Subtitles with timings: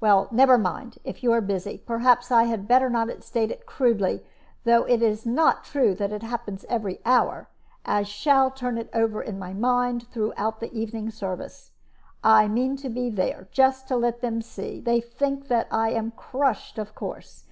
[0.00, 4.22] Well, never mind, if you are busy; perhaps I had better not state it crudely,
[4.64, 7.48] though it is not true that it happens every hour.
[7.86, 11.72] I shall turn it over in my mind throughout the evening service.
[12.22, 14.78] I mean to be there, just to let them see.
[14.78, 17.46] They think that I am crushed, of course.